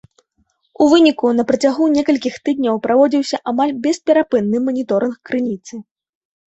[0.85, 5.73] У выніку на працягу некалькіх тыдняў праводзіўся амаль бесперапынны маніторынг крыніцы.